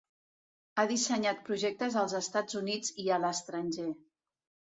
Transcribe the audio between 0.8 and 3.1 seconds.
dissenyat projectes als Estats Units i